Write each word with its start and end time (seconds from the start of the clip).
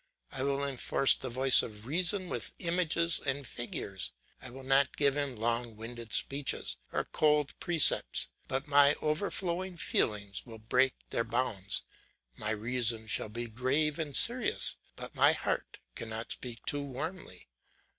I 0.31 0.41
will 0.41 0.65
enforce 0.65 1.13
the 1.15 1.29
voice 1.29 1.61
of 1.61 1.85
reason 1.85 2.27
with 2.27 2.55
images 2.57 3.19
and 3.23 3.45
figures, 3.45 4.13
I 4.41 4.49
will 4.49 4.63
not 4.63 4.97
give 4.97 5.15
him 5.15 5.35
long 5.35 5.75
winded 5.75 6.11
speeches 6.11 6.77
or 6.91 7.03
cold 7.03 7.53
precepts, 7.59 8.27
but 8.47 8.67
my 8.67 8.95
overflowing 8.95 9.77
feelings 9.77 10.43
will 10.43 10.57
break 10.57 10.95
their 11.11 11.23
bounds; 11.23 11.83
my 12.35 12.49
reason 12.49 13.05
shall 13.05 13.29
be 13.29 13.47
grave 13.47 13.99
and 13.99 14.15
serious, 14.15 14.75
but 14.95 15.13
my 15.13 15.33
heart 15.33 15.77
cannot 15.93 16.31
speak 16.31 16.65
too 16.65 16.81
warmly. 16.81 17.47